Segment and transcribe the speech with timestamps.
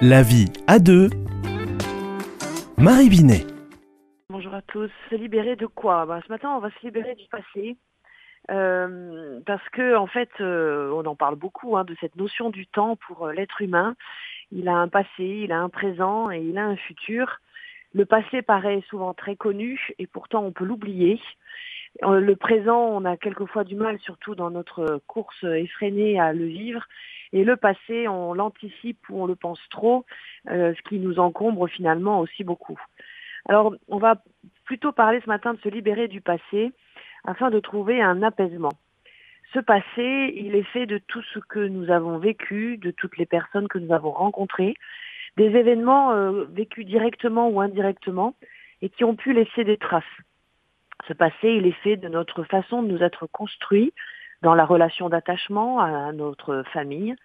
[0.00, 1.10] La vie à deux.
[2.76, 3.44] Marie Binet.
[4.30, 4.88] Bonjour à tous.
[5.10, 6.06] Se libérer de quoi?
[6.06, 7.76] Ben, Ce matin, on va se libérer du passé.
[8.48, 12.68] Euh, parce que en fait, euh, on en parle beaucoup hein, de cette notion du
[12.68, 13.96] temps pour euh, l'être humain.
[14.52, 17.40] Il a un passé, il a un présent et il a un futur.
[17.92, 21.20] Le passé paraît souvent très connu et pourtant on peut l'oublier.
[22.02, 26.86] Le présent, on a quelquefois du mal, surtout dans notre course effrénée, à le vivre.
[27.32, 30.06] Et le passé, on l'anticipe ou on le pense trop,
[30.48, 32.80] euh, ce qui nous encombre finalement aussi beaucoup.
[33.48, 34.22] Alors, on va
[34.64, 36.72] plutôt parler ce matin de se libérer du passé
[37.24, 38.72] afin de trouver un apaisement.
[39.52, 43.26] Ce passé, il est fait de tout ce que nous avons vécu, de toutes les
[43.26, 44.74] personnes que nous avons rencontrées,
[45.36, 48.34] des événements euh, vécus directement ou indirectement
[48.82, 50.04] et qui ont pu laisser des traces.
[51.06, 53.92] Ce passé, il est fait de notre façon de nous être construits,
[54.42, 57.16] dans la relation d'attachement à notre famille,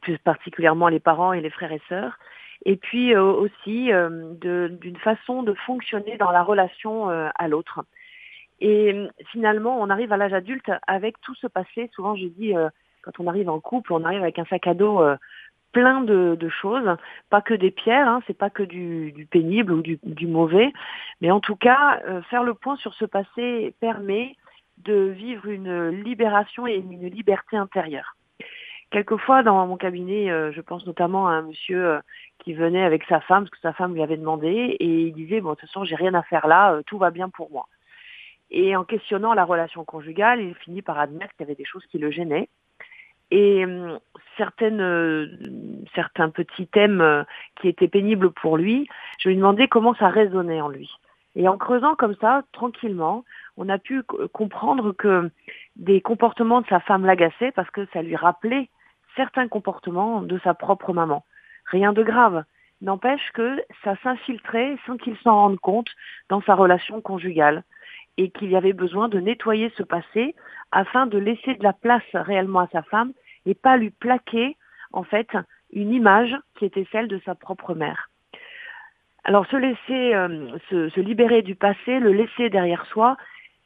[0.00, 2.18] plus particulièrement les parents et les frères et sœurs,
[2.64, 7.84] et puis euh, aussi euh, d'une façon de fonctionner dans la relation euh, à l'autre.
[8.60, 8.94] Et
[9.32, 11.90] finalement, on arrive à l'âge adulte avec tout ce passé.
[11.94, 12.54] Souvent, je dis,
[13.02, 15.02] quand on arrive en couple, on arrive avec un sac à dos
[15.74, 16.96] plein de, choses,
[17.28, 20.72] pas que des pierres, hein, c'est pas que du, pénible ou du, du, mauvais,
[21.20, 22.00] mais en tout cas,
[22.30, 24.36] faire le point sur ce passé permet
[24.78, 28.16] de vivre une libération et une liberté intérieure.
[28.94, 32.00] Quelquefois, dans mon cabinet, euh, je pense notamment à un monsieur euh,
[32.38, 35.40] qui venait avec sa femme, parce que sa femme lui avait demandé, et il disait,
[35.40, 37.66] bon, de toute façon, j'ai rien à faire là, euh, tout va bien pour moi.
[38.52, 41.84] Et en questionnant la relation conjugale, il finit par admettre qu'il y avait des choses
[41.86, 42.48] qui le gênaient.
[43.32, 43.64] Et
[44.36, 45.38] certaines,
[45.94, 47.24] certains petits thèmes
[47.60, 50.90] qui étaient pénibles pour lui, je lui demandais comment ça résonnait en lui.
[51.36, 53.24] Et en creusant comme ça, tranquillement,
[53.56, 55.30] on a pu comprendre que
[55.76, 58.68] des comportements de sa femme l'agaçaient parce que ça lui rappelait
[59.16, 61.24] certains comportements de sa propre maman.
[61.66, 62.44] Rien de grave.
[62.82, 65.90] N'empêche que ça s'infiltrait sans qu'il s'en rende compte
[66.28, 67.64] dans sa relation conjugale
[68.16, 70.34] et qu'il y avait besoin de nettoyer ce passé
[70.70, 73.12] afin de laisser de la place réellement à sa femme
[73.46, 74.56] et pas lui plaquer
[74.92, 75.28] en fait
[75.72, 78.10] une image qui était celle de sa propre mère.
[79.24, 83.16] Alors se laisser euh, se, libérer du passé, le laisser derrière soi,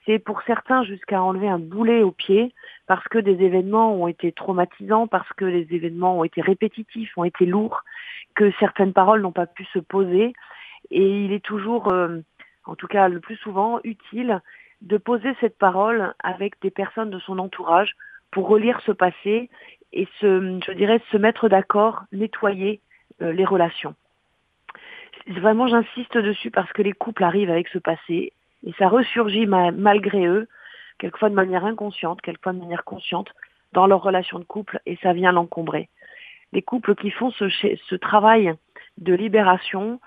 [0.06, 2.54] c'est pour certains jusqu'à enlever un boulet au pied
[2.86, 7.24] parce que des événements ont été traumatisants, parce que les événements ont été répétitifs, ont
[7.24, 7.82] été lourds,
[8.34, 10.32] que certaines paroles n'ont pas pu se poser.
[10.90, 12.20] Et il est toujours, euh,
[12.64, 14.40] en tout cas le plus souvent, utile
[14.80, 17.94] de poser cette parole avec des personnes de son entourage
[18.30, 19.50] pour relire ce passé
[19.92, 22.80] et se, je dirais, se mettre d'accord, nettoyer
[23.22, 23.94] euh, les relations.
[25.26, 28.32] Vraiment, j'insiste dessus parce que les couples arrivent avec ce passé
[28.64, 30.48] et ça ressurgit malgré eux,
[30.98, 33.28] quelquefois de manière inconsciente, quelquefois de manière consciente,
[33.72, 35.88] dans leur relation de couple, et ça vient l'encombrer.
[36.52, 38.54] Les couples qui font ce, ce travail
[38.96, 40.00] de libération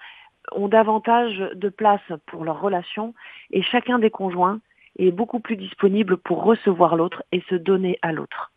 [0.51, 3.13] ont davantage de place pour leur relation,
[3.51, 4.59] et chacun des conjoints
[4.97, 8.50] est beaucoup plus disponible pour recevoir l'autre et se donner à l'autre.